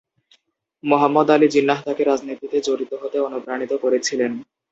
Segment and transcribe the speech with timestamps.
[0.83, 4.31] মুহাম্মদ আলী জিন্নাহ তাকে রাজনীতিতে জড়িত হতে অনুপ্রাণিত করেছিলেন।